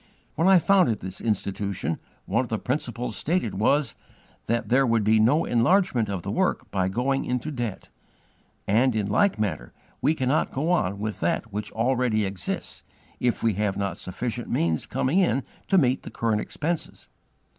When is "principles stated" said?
2.57-3.53